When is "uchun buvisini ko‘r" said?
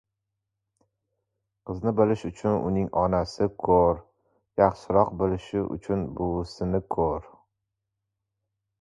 5.63-7.33